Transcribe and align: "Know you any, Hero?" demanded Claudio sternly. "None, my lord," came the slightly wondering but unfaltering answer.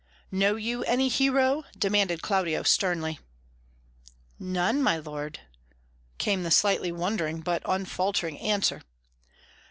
"Know 0.31 0.55
you 0.55 0.83
any, 0.85 1.09
Hero?" 1.09 1.63
demanded 1.77 2.23
Claudio 2.23 2.63
sternly. 2.63 3.19
"None, 4.39 4.81
my 4.81 4.97
lord," 4.97 5.41
came 6.17 6.41
the 6.41 6.49
slightly 6.49 6.91
wondering 6.91 7.41
but 7.41 7.61
unfaltering 7.65 8.39
answer. 8.39 8.81